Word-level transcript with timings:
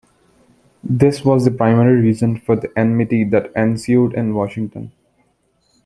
This 0.83 1.23
was 1.23 1.45
the 1.45 1.51
primary 1.51 2.01
reason 2.01 2.39
for 2.39 2.55
the 2.55 2.71
enmity 2.75 3.23
that 3.25 3.51
ensued 3.55 4.15
in 4.15 4.33
Washington. 4.33 4.91